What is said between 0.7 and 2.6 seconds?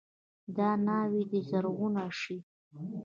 ناوې دې زرغونه شي.